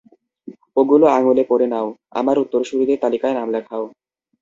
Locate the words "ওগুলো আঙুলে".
0.77-1.43